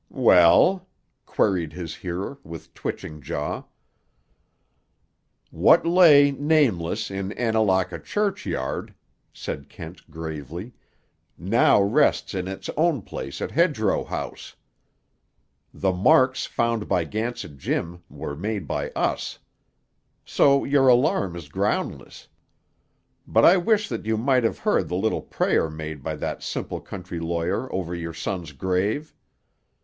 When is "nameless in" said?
6.31-7.31